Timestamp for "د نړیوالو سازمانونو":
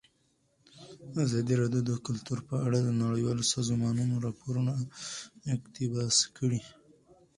2.81-4.15